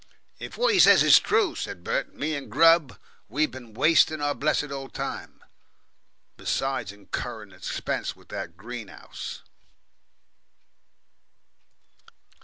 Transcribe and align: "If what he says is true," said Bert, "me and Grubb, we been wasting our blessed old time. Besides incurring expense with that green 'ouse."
"If 0.39 0.57
what 0.57 0.73
he 0.73 0.79
says 0.79 1.03
is 1.03 1.19
true," 1.19 1.53
said 1.53 1.83
Bert, 1.83 2.15
"me 2.15 2.33
and 2.33 2.49
Grubb, 2.49 2.97
we 3.29 3.45
been 3.45 3.75
wasting 3.75 4.19
our 4.19 4.33
blessed 4.33 4.71
old 4.71 4.95
time. 4.95 5.43
Besides 6.37 6.91
incurring 6.91 7.51
expense 7.51 8.15
with 8.15 8.29
that 8.29 8.57
green 8.57 8.89
'ouse." 8.89 9.43